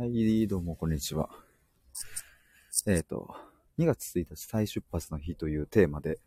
[0.00, 1.28] はい、どうも、こんにちは。
[2.86, 3.34] えっ、と、
[3.80, 6.20] 2月1日再出発の日というテーマで、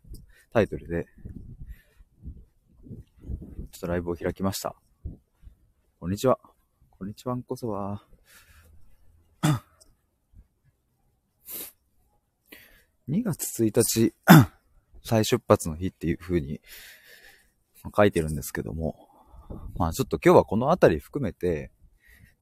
[0.52, 1.06] タイトルで、
[3.70, 4.76] ちょっとライブを開きました。
[5.98, 6.38] こんにちは。
[6.90, 8.04] こんにちはんこそは。
[13.08, 14.12] 2月1日、
[15.02, 16.60] 再出発の日っていう風に
[17.96, 19.08] 書いてるんですけども、
[19.76, 21.71] まあちょっと今日はこのあたり含めて、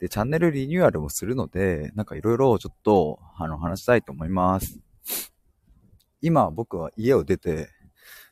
[0.00, 4.80] で、チャンネルリニューアルもするので、なんかいろいろちょっと、あの、話したいと思います。
[6.22, 7.68] 今、僕は家を出て、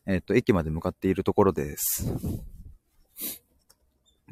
[0.06, 2.06] えっ、と、駅まで向かっているところです。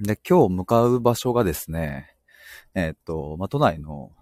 [0.01, 2.17] で、今日向かう場所がですね、
[2.75, 4.13] えっ、と、まあ、都内の、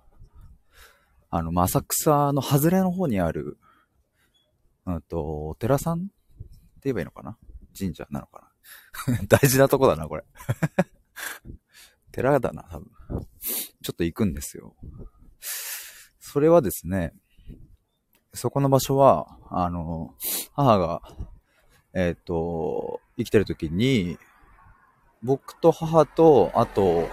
[1.31, 3.59] あの、ま、浅草の外れの方にある、
[4.87, 6.09] うんと、お寺さんって
[6.85, 7.39] 言えばいいのかな？
[7.79, 8.51] 神社なのか
[9.07, 9.19] な？
[9.27, 10.25] 大事なとこだな、これ。
[12.11, 12.94] 寺だな、多分。
[13.83, 14.75] ちょっと行くんですよ。
[16.21, 17.13] それはですね、
[18.33, 20.15] そこの場所は、あの、
[20.53, 21.03] 母が、
[21.95, 24.19] えっ、と、生きてる時に、
[25.23, 27.09] 僕と母と、あと、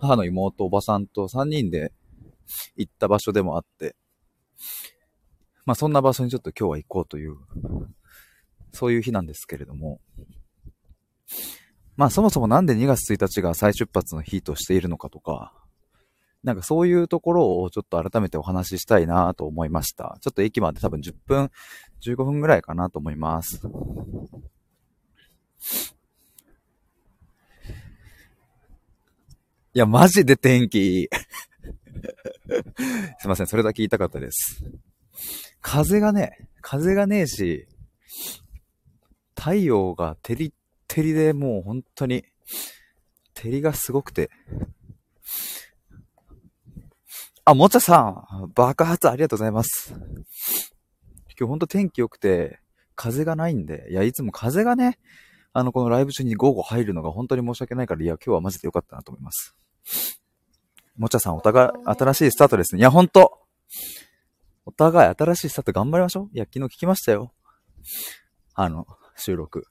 [0.00, 1.92] 母の妹、おばさんと3人で
[2.76, 3.94] 行った場所でもあって、
[5.66, 7.36] まあそんな場所にちょっと今日は行こうという、
[8.72, 10.00] そういう日なんですけれども、
[12.00, 15.52] まあそもそもなんで2月1日が再出発の日としているのかとか、
[16.42, 20.16] なんかそういうところをちょっと改めてお話ししたいなと思いました。
[20.22, 21.50] ちょっと駅まで多分10分、
[22.02, 23.60] 15分ぐらいかなと思います。
[29.74, 31.08] いや、マジで天気いい。
[33.20, 34.64] すいません、それだけ言いたかったです。
[35.60, 37.68] 風がね、風がねえし、
[39.36, 40.54] 太陽が照り
[40.90, 42.24] 照りでもう本当に、
[43.34, 44.28] 照りがすごくて。
[47.44, 49.94] あ、もちゃさん爆発ありがとうございます。
[51.38, 52.58] 今日ほんと天気良くて、
[52.96, 54.98] 風がないんで、いや、いつも風がね、
[55.52, 59.56] あの、このライブ中に午後入るのが本当に申し訳ないから、いや、今日はマジで良かったなと思います。
[60.96, 62.80] もちゃさん、お互い、新しいスタートですね。
[62.80, 63.38] いや、ほんと
[64.66, 66.30] お互い新しいスタート頑張りましょう。
[66.34, 67.32] いや、昨日聞きましたよ。
[68.54, 69.66] あの、収録。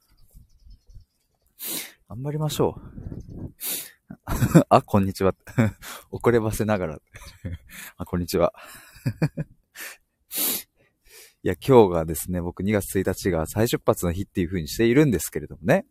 [2.07, 3.53] 頑張りましょう。
[4.69, 5.35] あ、こんにちは。
[6.11, 6.99] 遅ればせながら。
[7.97, 8.53] あ、こんにちは。
[11.43, 15.85] いや、今日がですね、僕2月1日が再出発の日っていう風にしているんですけれどもね。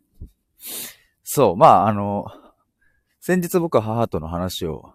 [1.23, 2.25] そう、まあ、あの、
[3.19, 4.93] 先日僕は母との話を、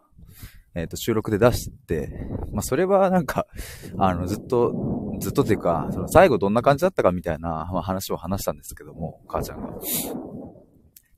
[0.74, 2.10] えっ、と、収録で出して、
[2.52, 3.46] まあ、それはなんか、
[3.98, 4.72] あの、ずっと、
[5.20, 9.68] ずっとっていうか、その最後どんな感じだったかみたいな、ま、話を話したんですけども、母ちゃんが。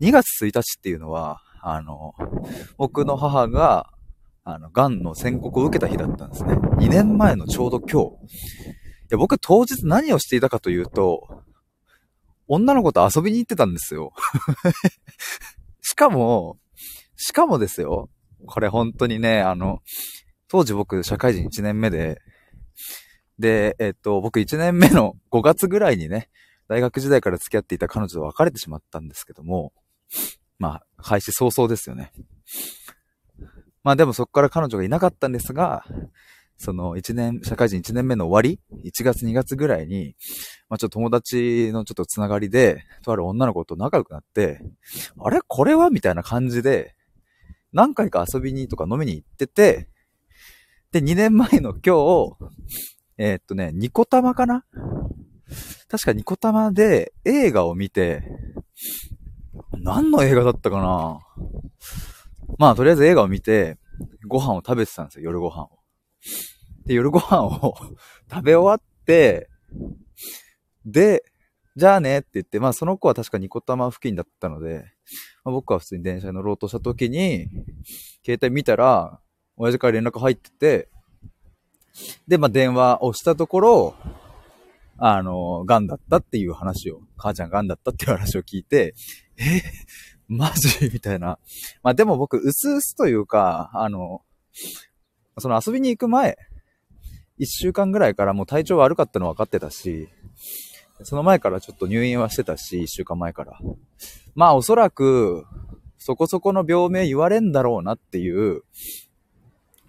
[0.00, 2.14] 2月1日っていうのは、あの、
[2.76, 3.92] 僕の母が、
[4.44, 6.54] あの、癌の宣告を受けた日だったんですね。
[6.54, 8.34] 2年前のちょうど今日。
[8.66, 8.68] い
[9.10, 11.42] や、僕当日何をしていたかというと、
[12.46, 14.12] 女の子と遊びに行ってたんですよ。
[15.82, 16.58] しかも、
[17.16, 18.08] しかもですよ。
[18.46, 19.80] これ本当にね、あの、
[20.48, 22.20] 当時僕社会人1年目で、
[23.38, 26.28] で、えっと、僕1年目の5月ぐらいにね、
[26.68, 29.72] 大学時代から付き合っていた彼女と別れてしまったんですけども、
[30.58, 32.12] まあ、開始早々ですよね。
[33.82, 35.84] まあでもそこから彼女がいなかったんですが、
[36.58, 40.16] その1年、社会人1年目の終わり ?1 月2月ぐらいに、
[40.68, 44.60] まあちょっと友達のちょっとつながりで、とある女の子と仲良くなって、
[45.18, 45.40] あれ？
[45.46, 45.90] これは？
[45.90, 46.94] みたいな感じで、
[47.72, 49.88] 何回か遊びにとか飲みに行ってて、
[50.92, 52.36] で、2年前の今日、
[53.18, 54.64] えーっとね、ニコタマかな？
[55.88, 58.24] 確かニコタマで映画を見て、
[59.86, 61.20] 何の映画だったかな？
[62.58, 63.78] まあ、とりあえず映画を見て、
[64.26, 65.78] ご飯を食べてたんですよ、夜ご飯を。
[66.84, 67.76] で、夜ご飯を
[68.28, 69.48] 食べ終わって、
[70.84, 71.24] で、
[71.76, 74.86] じゃあねって言って、まあその子は確かニコタマ付近だったので、
[75.44, 77.48] まあ、僕は普通に電車に乗ろうとした時に、
[78.24, 79.20] 携帯見たら、
[79.56, 80.88] 親父から連絡入ってて、
[82.26, 83.94] で、まあ電話をしたところ、
[84.98, 88.94] あの、癌だったっていう話を、母ちゃん癌だったっていう話を聞いて、
[89.36, 89.62] え
[90.28, 90.90] マジ？
[90.92, 91.38] みたいな。
[91.82, 94.22] まあでも僕、うすうすというか、あの、
[95.38, 96.36] その遊びに行く前、
[97.38, 100.08] 一週間ぐらいからもう体調悪かったの分かってたし、
[101.02, 103.58] その前からちょっと入院はしてたし、一週間前から。
[104.34, 105.44] まあおそらく、
[105.98, 108.62] そこそこの病名言われんだろうなっていう、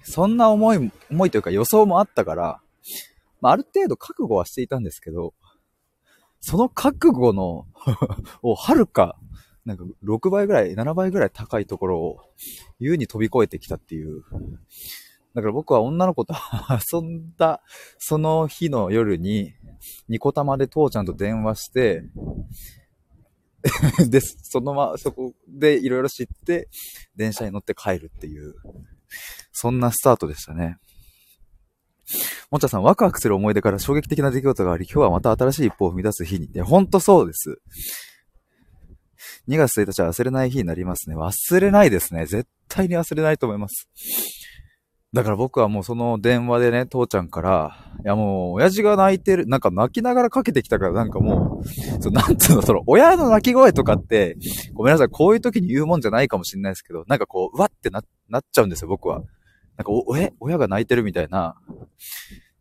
[0.03, 2.61] そんな思い、思いというか予想もあったから、
[3.41, 5.33] まあある程度覚悟はしていたんですけど、
[6.39, 7.65] その覚悟の
[8.41, 9.17] をはるか
[9.67, 12.19] なんか6倍ぐらい、7倍ぐらい高いところを
[12.79, 14.23] 優に飛び越えてきたっていう。
[15.35, 16.33] だから僕は女の子と
[16.93, 17.61] 遊んだ、
[17.99, 19.53] その日の夜に、
[20.07, 22.03] ニコ玉で父ちゃんと電話して、
[24.09, 26.69] で、そのまま、そこでいろいろ知って、
[27.17, 28.55] 電車に乗って帰るっていう、
[29.51, 30.77] そんなスタートでしたね。
[32.51, 36.47] もちゃさん、ワクワクする思い出から衝撃的な出来事があり、今日はまた新しい一歩を踏み出す日に。
[36.61, 37.59] ほんとそうです。
[39.47, 41.15] 2月1日は忘れない日になりますね。
[41.15, 42.25] 忘れないですね。
[42.25, 43.89] 絶対に忘れないと思います。
[45.13, 54.35] だから僕はもうその電話でね、父ちゃんから、いやもう、親父が泣いてる、なんか泣きながらかけてきたから、なんかもう、そうなんつうの、その、親の泣き声とかって、
[54.73, 59.23] ごめんなさい、こういう時に言うもんじゃないかもしれないですけど、なんかこう、うわってな、なっちゃうんですよ、僕は。
[59.77, 60.33] なんか、お、え？
[60.39, 61.55] 親が泣いてるみたいな、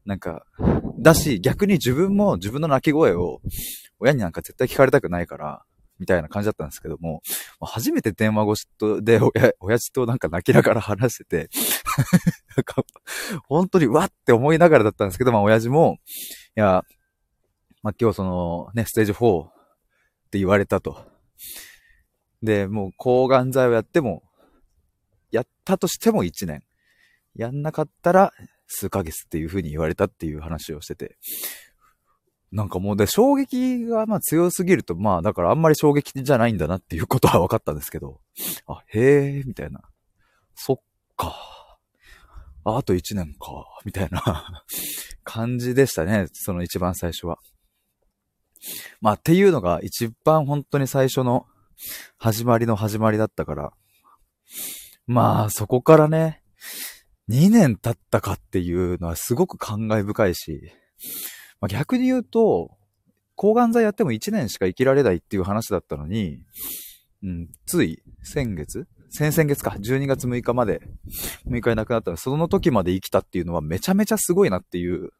[0.04, 0.46] なんか、
[0.98, 3.40] だし、逆に自分も自分の泣き声を、
[3.98, 5.64] 親になんか絶対聞かれたくないから、
[5.98, 7.22] みたいな感じだったんですけども、
[7.60, 11.50] 初めて電話越しと、で、親、親父となんか泣きながら 話してて
[12.56, 12.84] なんか、
[13.48, 15.98] 本当にわって思いながらだったんですけど、まあ親父も、
[16.56, 16.84] いや、
[17.82, 19.52] まあ今日その、ね、ステージ4っ
[20.30, 21.02] て言われたと。
[22.42, 24.22] で、もう抗がん剤をやっても、
[25.30, 26.62] やったとしても1年。
[27.36, 28.32] やんなかったら
[28.66, 31.16] 数ヶ月っていう風に言われたっていう話をしてて。
[32.52, 38.20] なんかもうで、衝撃がまあ強すぎると、まあだからあんまり衝撃じゃないんだなっていうことは分かったんですけど、
[38.66, 39.80] あ、へえ、みたいな。
[40.54, 40.76] そっ
[41.16, 41.34] か。
[42.64, 44.62] あ、あと一年か、みたいな
[45.24, 47.38] 感じでしたね、その一番最初は。
[49.00, 51.46] まあっていうのが一番本当に最初の
[52.16, 53.72] 始まりの始まりだったから、
[55.06, 56.42] まあそこからね、
[57.28, 60.72] 2年経ったかっていうのはすごく感慨深いし、
[61.60, 62.76] まあ、逆に言うと、
[63.34, 66.38] 抗がん剤やっても1年しか生きられないっていう話だったのに、
[67.22, 70.82] うん、つい先月先々月か、12月6日まで、
[71.48, 75.10] 6日に亡くなったら、その時まで生きたっていうのはめちゃめちゃすごいなっていう、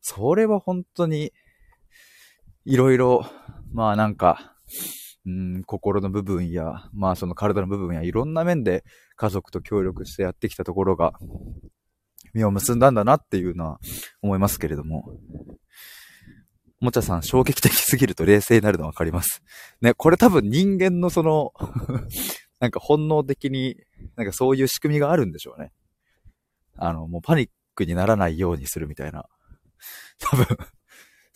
[0.00, 1.32] それは本当に、
[2.64, 3.26] いろいろ、
[3.72, 4.56] まあなんか、
[5.28, 8.82] うん、心の部分や、まあその体の部分や、いろんな面で
[9.16, 11.12] 家族と協力してやってきたところが、
[12.32, 13.78] 実を結んだんだなっていうのは
[14.22, 15.04] 思いますけれども。
[16.80, 19.42] もちゃさん、衝撃的すぎると冷静になるのわかります。
[19.82, 21.52] ね、これ多分人間のその
[22.60, 23.76] なんか本能的に、
[24.16, 25.72] なんかそういう仕組みがあるんでしょうね。
[26.76, 29.26] あの、もうパニックにならないようにするみたいな。
[30.20, 30.46] 多分、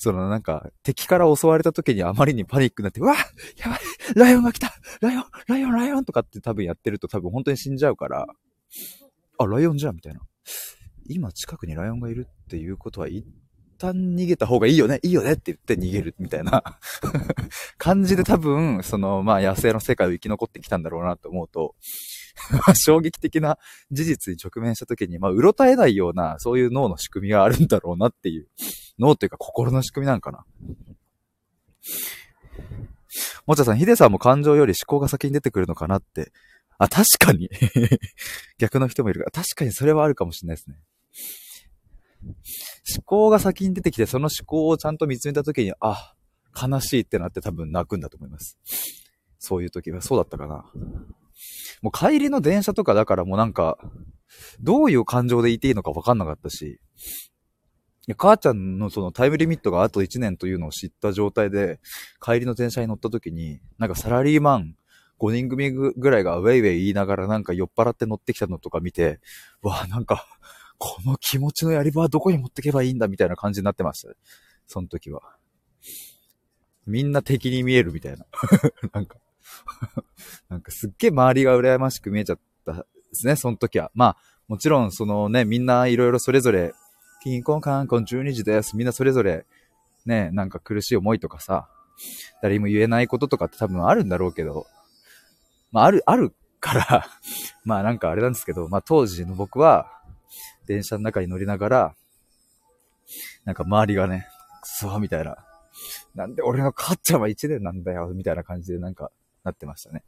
[0.03, 3.79] そのなんか、敵から襲われた時にあまりにパニックになって、うわやばい
[4.17, 8.27] ライオンが来たライオンライオンライオンとかって多分やってると多分本当に死んじゃうから、
[9.39, 10.21] あ、ライオンじゃんみたいな。
[11.07, 13.25] 今近くにライオンがいるっていうことは一
[13.79, 16.65] 旦逃げた方がいいよねいいよねって言って逃げるみたいな
[17.79, 21.77] 感じで多分、その、まあ野生の世界を生き残ってきたんだろうなと思うと
[22.75, 23.59] 衝撃的な
[23.91, 28.49] 事実に直面した時に、まあ、うろたえないような、そういう脳の仕組みがあるんだろうなっていう、
[29.03, 30.45] 脳というか心の仕組みなんかな。
[33.47, 36.33] もちゃさん、ヒデさんも感情より思考が先に出てくるのかなって。
[36.79, 37.51] あ、確かに
[38.59, 40.79] 逆の人もいるから、確かにそれはあるかもしれないですね。
[42.97, 46.15] 思考が先に出てきて、その思考をちゃんと見つめたときに、あ、
[46.61, 48.59] 悲しいってなって多分泣くんだと思います。
[49.39, 50.71] そういう時は、そうだったかな。
[51.83, 53.79] もう帰りの電車とかだからもうなんか、
[54.61, 56.81] どういう感情でいていいのか分かんなかったし、
[58.07, 61.81] や母ちゃんのそのタイムリミットがあと1年というのを知った状態で、
[62.21, 64.77] 帰りの電車に乗った時に、なんかサラリーマン
[65.21, 69.21] 5人組ぐらいがウェイウェイ言いながらなんか酔っ払って乗ってきたのとか見て、
[69.63, 70.27] わあなんか、
[70.79, 74.13] この気持ちのやり場はどこに持ってけばいいんだみたいな感じになってました。
[74.67, 75.23] その時は。
[76.87, 78.27] みんな敵に見えるみたいな。
[78.93, 79.19] なんか
[80.49, 83.91] なんかすっげえ周りが羨ましく見えちゃったですね、その時は。
[83.95, 84.17] まあ、
[84.49, 86.73] もちろんそのね、みんないろいろそれぞれ、
[87.23, 88.77] キンコンカンコン12時です。
[88.77, 89.47] みんなそれぞれ、
[90.07, 91.69] ね、なんか苦しい思いとかさ、
[92.43, 94.67] 誰にも言えないこととかって多分あるんだろうけど、
[95.71, 97.07] まあある、あるから
[97.65, 100.03] まあなんかあれなんですけど、まあ当時の僕は、
[100.67, 101.95] 電車の中に乗りながら、
[103.45, 104.27] なんか周りがね、
[104.61, 105.37] くそみたいな。
[106.17, 109.13] なんで俺の母ちゃんは1年なんだよ、みたいな感じでなんか
[109.45, 110.03] なってましたね。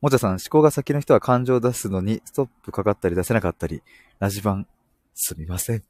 [0.00, 3.82] もちゃさん、思考が先の人は感情を出すのにストップかかったり出せなかったり、
[4.18, 4.66] ラジバン、
[5.14, 5.82] すみません。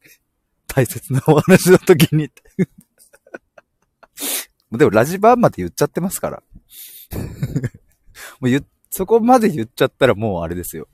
[0.68, 2.30] 大切なお話の時に
[4.72, 6.42] でもラジバンまで言っちゃってますから。
[8.40, 10.88] もう言、そこまで言っちゃったらもうあれですよ。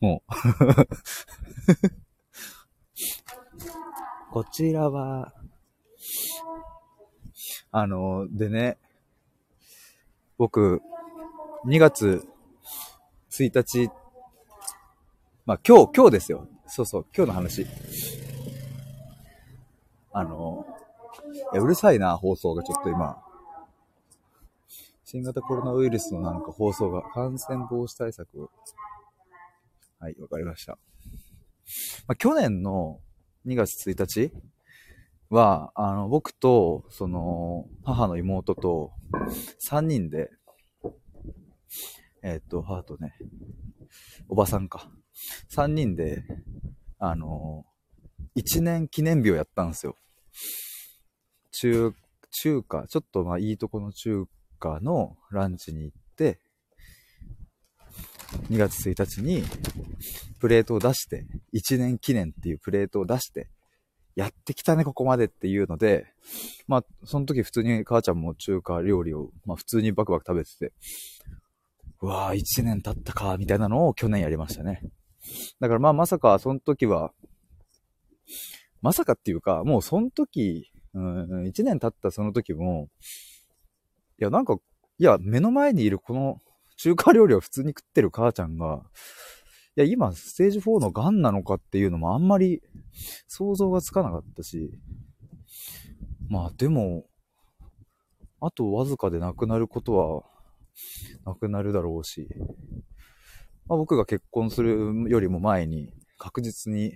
[0.00, 0.32] もう
[4.32, 5.32] こちらは、
[7.70, 8.78] あの、でね、
[10.36, 10.82] 僕、
[11.66, 12.26] 2月
[13.36, 13.90] 1日、
[15.44, 16.46] まあ今日、今日ですよ。
[16.68, 17.66] そうそう、今日の話。
[20.12, 20.64] あの、
[21.52, 23.20] いやうるさいな、放送がちょっと今。
[25.04, 28.48] 新型コロナウイルスのなんか放送が、感染防止対策。
[29.98, 30.78] はい、わかりました。
[32.06, 33.00] まあ、去年の
[33.46, 34.32] 2月1日
[35.28, 38.92] は、あの、僕と、その、母の妹と、
[39.68, 40.30] 3人で、
[42.26, 43.12] えー、っと、母とね、
[44.30, 44.90] おばさんか。
[45.54, 46.24] 3人で、
[46.98, 47.66] あの、
[48.34, 49.96] 1年記念日をやったんですよ。
[51.52, 51.92] 中、
[52.30, 54.24] 中華、ちょっとまあいいとこの中
[54.58, 56.40] 華のランチに行って、
[58.50, 59.44] 2月1日に
[60.40, 63.50] プレートを出して、1年記念っていうプレートを出して、
[64.16, 66.06] やってきたね、ここまでっていうので、
[66.68, 70.72] まあ、その時普通に母ちゃんも中華料理を、まあ普通にバクバク食べてて、
[72.04, 74.82] うわぁ、1年経ったか、みたいなのを去年やりましたね。
[75.58, 77.12] だからまあまさか、その時は、
[78.82, 82.90] まさかっていうか、もうその時、うん、1年経ったその時も、
[84.20, 84.58] いやなんか、
[84.98, 86.42] いや、目の前にいるこの
[86.76, 88.82] 中華料理を普通に食ってる母ちゃんが、
[89.76, 92.60] いや、今、ステージ4の癌なのかっていうのもあんまり
[93.28, 94.78] 想像がつかなかったし、
[96.28, 97.06] まあでも、
[98.42, 100.33] あとわずかで亡くなることは、
[101.24, 102.28] なくなるだろうし、
[103.66, 106.92] まあ、僕が結婚するよりも前に確実に、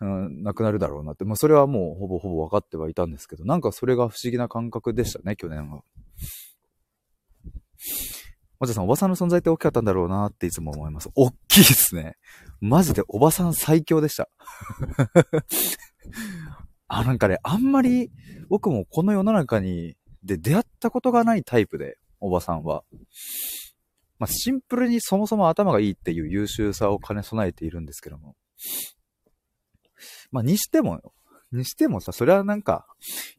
[0.00, 5.82] うん、亡くなるだろうなって、まあそれはもうほぼほぼ分かってはいたんですけど、なんかそれが不思議な感覚でしたね、去年は。
[8.60, 11.10] おじさん、おばさんの存在って大きかったんだろうなっていつも思います。
[11.14, 12.16] 大きいですね。
[12.60, 14.28] マジでおばさん最強でした。
[16.88, 18.10] あ、なんかね、あんまり
[18.48, 22.84] 僕もこの世の中にで出会ったことがないタイプで、おばさんは。
[24.18, 28.34] まあ、シンプルにそもそも頭がいいっていう優秀さを兼ね備えているんですけども。
[30.30, 31.00] まあ、にしても、
[31.52, 32.86] にしてもさ、それはなんか、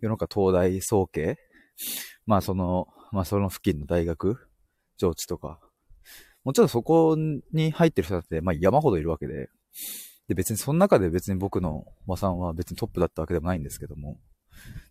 [0.02, 1.38] 世の中東大総計？
[2.26, 4.38] まあ、その、まあ、その付近の大学？
[4.98, 5.60] 上智とか？
[6.44, 9.50] もちろんそこに入ってる人だって、まあ山ほどいるわけで。
[10.28, 14.20] で、別にその中で別に僕のおばさんは別にトップだったわけでもないんですけども。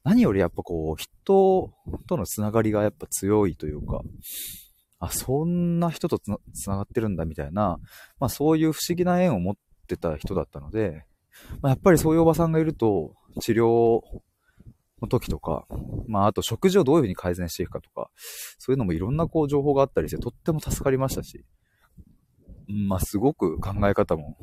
[0.05, 1.73] 何よりやっぱこう、人
[2.07, 4.03] とのつながりがやっぱ強いというか、
[4.99, 7.79] あ、そんな人とつながってるんだみたいな、
[8.19, 9.55] まあそういう不思議な縁を持っ
[9.87, 11.05] てた人だったので、
[11.63, 14.01] まあ、やっぱりそういうおばさんがいると、治療
[15.03, 15.67] の時とか、
[16.07, 18.11] まあ、あと食事をどういうふうに改善していくかとか、
[18.59, 21.45] そういうのもいろんなこう情報があったりして、とっても助かりましたし、
[22.69, 24.37] まあ、すごく考え方も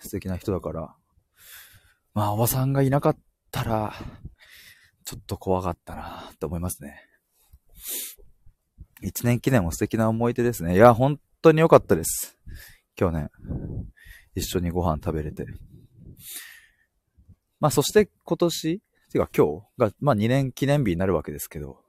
[0.00, 0.94] 素敵な人だから、
[2.14, 3.20] まあ、おばさんがいなかった
[3.62, 3.94] ら、
[5.04, 7.00] ちょっと怖かったなって思いますね。
[9.02, 10.74] 一年記念も素敵な思い出ですね。
[10.74, 12.38] いや、本当に良かったです。
[12.96, 13.30] 去年、
[14.34, 15.46] 一緒にご飯食べれて。
[17.60, 18.82] まあ、そして今年、
[19.12, 21.84] てか今日が、まあ2年記念日になるわけですけど、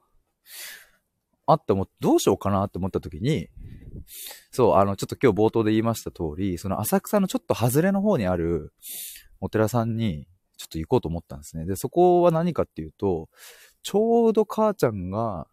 [1.46, 3.48] あっても、どうしようかなって思った時に、
[4.50, 8.72] そう、あの、ちょっと今日冒頭で言いました通り、その浅草のちょっと外れの方にある
[9.40, 11.66] お寺さんに、ちょっと行こうと思ったんですね。
[11.66, 13.28] で、そこは何かっていうと、
[13.82, 15.46] ちょうど母ちゃんが、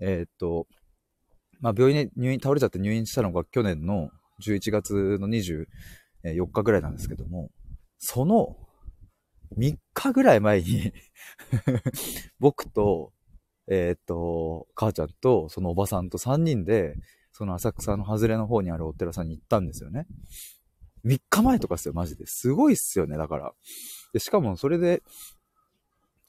[0.00, 0.66] えー、っと、
[1.60, 4.10] まあ、病院に入院、倒れちゃって入院したのが去年の
[4.42, 5.66] 11月の24
[6.52, 7.50] 日ぐらいなんですけども、
[7.98, 8.56] その
[9.56, 10.92] 3日ぐらい前に
[12.38, 13.12] 僕と、
[13.66, 16.96] えっ、と、母ちゃんと、そのおばさんと3人で、
[17.32, 20.06] その浅草の外れの方にあるお寺さんに行ったんですよね。
[21.04, 22.26] 3日前とかですよ、マジで。
[22.26, 23.54] すごいっすよね、だから。
[24.12, 25.02] で、しかもそれで、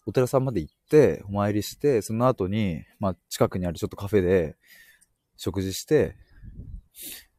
[0.05, 4.57] お寺さんまで行って、お参りして、その後に、まあ、近くにあるちょっとカフェで、
[5.37, 6.15] 食事して、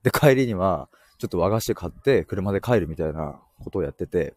[0.02, 4.34] で、帰りには、ちょっと和菓子買って、車で帰るみたいなことをやってて、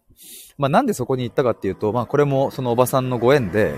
[0.57, 3.75] まあなんでそこに行ったかっていうと、まあこれもそのおばさんのご縁で、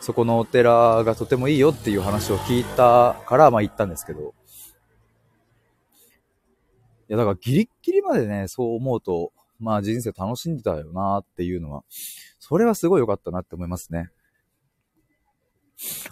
[0.00, 4.34] そこのお寺がとてもいいよっていう話を聞いたから、まあ行ったんですけど、
[7.08, 11.84] いやだからギリッギリまでね、そう思うと、まあ人生楽しんでたよなっていうのは、
[12.38, 14.10] それはすごい良かったなって思いますね。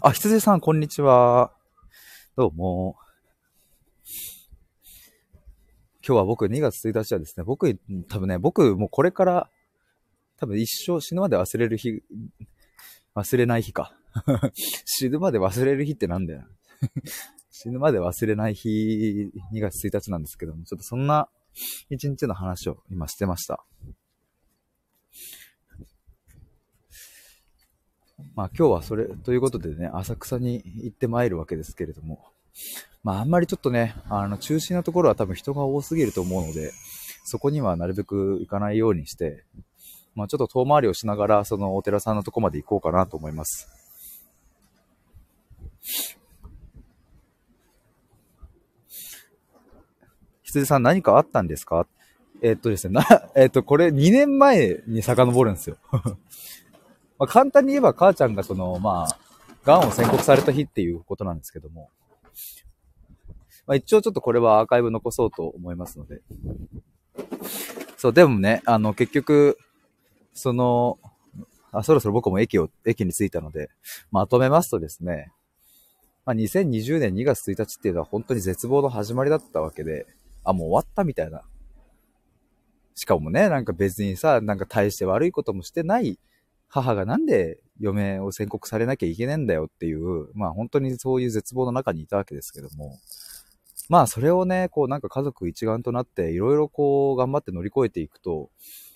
[0.01, 1.53] あ、羊さん、こんにちは。
[2.35, 2.95] どうも。
[6.05, 9.49] 今日は僕2月1日はですね、僕、多分ね、僕もうこれから
[10.37, 12.03] 多分一生死ぬまで忘れる日、
[13.15, 13.95] 忘れない日か。
[14.85, 16.43] 死ぬまで忘れる日ってなんだよ。
[17.49, 21.29] 死ぬまで忘れない日、2月1日なんですけども、ちょっとそんな
[21.89, 23.63] 一日の話を今してました。
[28.35, 32.25] まあ今日はそれ、ということでね、浅草に行ってまいるわけですけれども、
[33.03, 36.71] まああんまりちょっとね、あの中心のところは多分人が多すぎると思うので、
[37.25, 39.43] そこにはなるべく行かないようにして、
[40.15, 43.67] まあちょっと遠回りをしながら、そのお寺さんのとこまで行こうかなと思います。
[50.59, 51.87] 羊さん何かあったんですか？
[52.41, 53.05] えー、っとですね、な、
[53.35, 55.77] えー、っと、これ2年前に遡るんですよ。
[57.19, 59.17] まあ、簡単に言えば母ちゃんがその、まあ、
[59.63, 61.89] 癌を宣告された日っていうことなんですけども、
[63.65, 66.21] まあ、一応ちょっとこれはアーカイブ残そうと思いますので。
[67.97, 69.57] そう、でもね、あの、結局、
[70.33, 70.99] その、
[71.71, 73.69] あ、そろそろ僕も駅を、駅に着いたので、
[74.11, 75.31] まとめますとですね、
[76.25, 80.07] まあ、2020年2月1日っていうのは本当に絶望の始まりだったわけで、
[80.43, 81.41] あ、もう終わったみたいな。
[82.95, 86.19] しかもね、なんか別にさ、なんか大して悪いこともしてない
[86.67, 92.99] 母がなんで嫁を宣告されなきゃいけねえんだよっていう、まあ本当にそういう絶望の中にいたわけですけども、
[93.89, 98.49] まあそれをね、こうなんか家族一丸となっていろいろこう頑張って乗り越えていくと、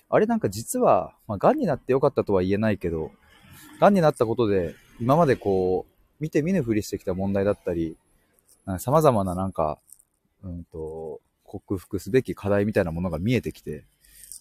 [0.08, 3.10] あれなんか実は、まあ癌になってよかったとは言えないけど、
[3.80, 7.96] 癌になったことで今までこう、見て見ぬふりしてきた問題だったり、
[8.78, 9.78] 様々ななんか、
[10.42, 13.84] うんと、克服すべき課題みたいなものが見えてきて、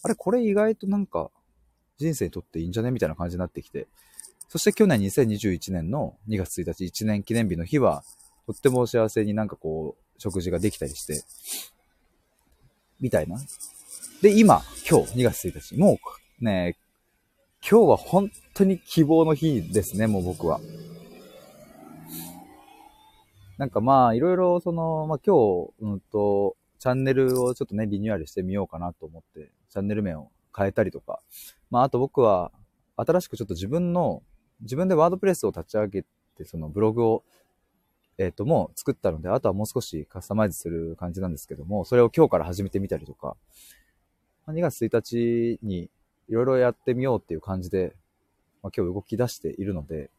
[0.03, 1.31] あれこれ意外となんか
[1.97, 3.87] 人生にとっていいんじゃねみたいな感じになってきて、
[4.49, 8.03] そして去年2021年の2月1日1年記念日の日は、
[8.45, 11.23] とっても幸せになんかこう、食事ができたりして、
[13.01, 13.37] みたいな。
[14.21, 15.99] で、今、今日2月1日、も
[16.41, 16.77] うね、
[17.69, 20.61] 今日は本当に希望の日ですね、もう僕は。
[23.57, 31.21] なんかまあ、いろいろその、まあ今日、うんと、チャンネルをちょっとね、リニューアルしてみようかなと思って、チャンネル名を変えたりとか、
[31.69, 32.51] まああと僕は、
[32.95, 34.23] 新しくちょっと自分の、
[34.61, 36.03] 自分でワードプレスを立ち上げ
[36.35, 37.23] て、そのブログを
[38.17, 43.37] えっ、ー、と、もう作ったので、あとはもう少しカスタマイズする感じなんですけども、それを今日から始めてみたりとか、
[44.47, 45.89] 2月1日に
[46.27, 47.95] いろいろやってみようっていう感じで、
[48.63, 50.09] まあ、今日動き出しているので、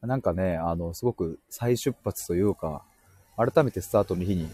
[0.00, 2.84] なんかね、あの、すごく再出発というか、
[3.36, 4.48] 改めてスタートの日に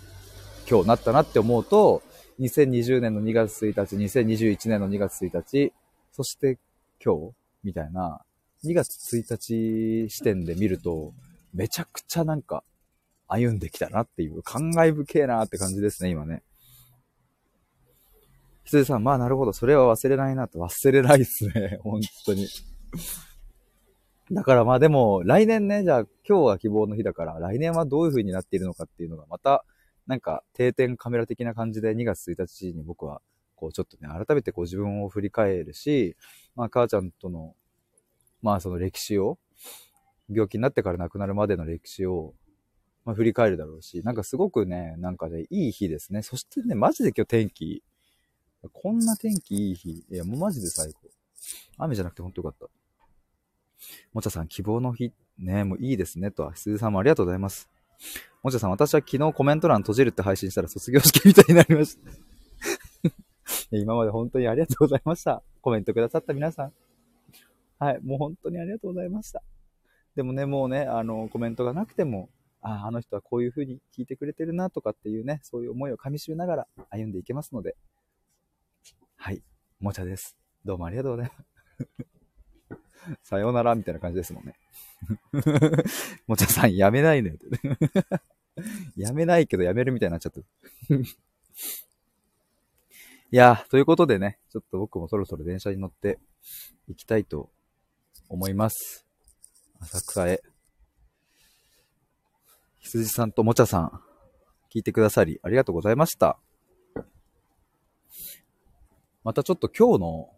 [0.70, 2.00] 今日なったなって思うと、
[2.38, 5.72] 2020年の2月1日、2021年の2月1日、
[6.12, 6.61] そして
[7.04, 7.33] 今日
[7.64, 8.20] みたいな、
[8.64, 11.12] 2月1日視点で見ると、
[11.52, 12.62] めちゃくちゃなんか、
[13.26, 16.44] 歩んできたなっていう、感慨深いなって感じですね、今ね。
[18.62, 22.46] 羊さん、まあなるほど、それは忘れないなと、忘れないっすね、 本当に。
[24.30, 29.64] だからまあでも、来年ね、じゃあ今日は希望の日だから、来年はどういう風になっているのかっていうのが、また、
[30.11, 33.23] なんか定点カメラ的な感じで2月1日に僕は、
[33.55, 36.16] こうちょっとね、改めてこう自分を振り返るし、
[36.57, 37.55] まあ母ちゃんとの、
[38.42, 39.38] まあその歴史を、
[40.29, 42.35] 病気になってから亡くなるまでの歴史を、
[43.05, 46.23] まあ、振り返るだろうし、なんかすごくね、なんかね、いい日ですね。
[46.23, 47.85] そしてね、マジで今日天気、
[48.73, 50.05] こんな天気いい日。
[50.11, 51.09] いや、もうマジで最高。
[51.79, 52.66] 雨じゃなくてほんとよかった。
[54.12, 56.57] もちゃさん、希望の日、ね、もういいですね、とは。
[56.57, 57.70] 鈴さんもありがとうございます。
[58.43, 62.11] もちゃさん、私は昨日コメント欄閉じるって配信したら卒業式みたいになりました。
[63.73, 65.43] 今まで本当にありがとうございました。
[65.61, 66.73] コメントくださった皆さん。
[67.79, 69.43] はい、もう本当にありがとうございました。
[70.17, 72.31] でもね、もうね、あの、コメントがなくても、
[72.63, 77.77] ああ、あの人はこういう風に聞いてくれてるなとかっていうね、そういう思いを噛み締めながら歩んでいけますので、
[79.17, 79.43] はい、
[79.79, 80.37] もちゃです。
[80.65, 81.45] どうもありがとうございま
[82.05, 82.19] す。
[83.23, 84.55] さよならみたいな感じですもんね。
[86.27, 87.37] もちゃさん、やめないね。
[88.97, 90.41] やめないけどやめるみたいになっちゃった。
[93.33, 96.19] いやということでね、ちょっと僕もそろそろ電車に乗って
[96.89, 97.51] 行きたいと
[98.29, 99.07] 思います。
[99.81, 100.43] 浅草へ。
[102.81, 104.03] 羊さんともちゃさん、
[104.75, 106.39] 聞いてくださりありがとうございました。
[109.23, 110.31] またちょっと今日の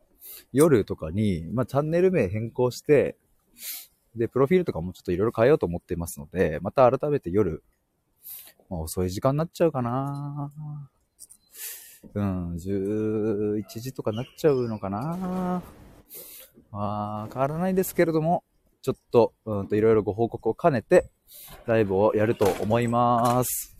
[0.52, 3.16] 夜とかに、まあ、チャンネル名変更して、
[4.14, 7.62] で、プロフィールとかもちょっといろいろ変えようと思っていますので、また改めて夜、
[8.68, 10.52] まあ、遅い時間になっちゃうかな
[12.14, 15.62] うん、11時とかなっちゃうのかな
[16.70, 18.44] まあ、変わらないですけれども、
[18.82, 21.10] ちょっと、うんといろいろご報告を兼ねて、
[21.66, 23.76] ライブをやると思います。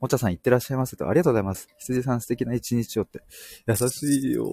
[0.00, 1.08] もちゃさんいってらっしゃいませと。
[1.08, 1.68] ありがとうございます。
[1.78, 3.22] 羊さん素敵な一日をって。
[3.66, 4.46] 優しいよ。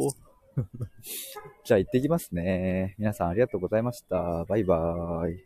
[1.63, 2.95] じゃあ行ってきますね。
[2.97, 4.45] 皆さんありがとうございました。
[4.45, 5.45] バイバーイ。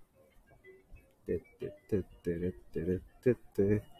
[1.26, 3.92] てってってってれってれってって。